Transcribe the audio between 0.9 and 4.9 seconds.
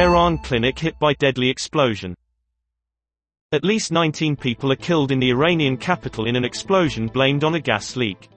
by deadly explosion. At least 19 people are